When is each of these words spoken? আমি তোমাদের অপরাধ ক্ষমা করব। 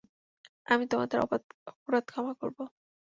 আমি 0.67 0.85
তোমাদের 0.91 1.17
অপরাধ 1.23 2.03
ক্ষমা 2.07 2.33
করব। 2.41 2.57